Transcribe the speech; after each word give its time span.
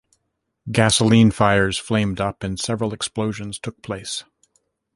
Gasoline 0.71 1.29
fires 1.29 1.77
flamed 1.77 2.19
up 2.19 2.41
and 2.41 2.59
several 2.59 2.91
explosions 2.91 3.59
took 3.59 3.83
place. 3.83 4.23